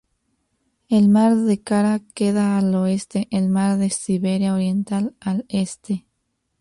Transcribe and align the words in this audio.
El 0.89 1.09
mar 1.09 1.35
de 1.35 1.61
Kara 1.61 2.01
queda 2.15 2.57
al 2.57 2.73
oeste, 2.73 3.27
el 3.29 3.49
mar 3.49 3.77
de 3.77 3.91
Siberia 3.91 4.55
Oriental 4.55 5.15
al 5.19 5.45
este. 5.47 6.07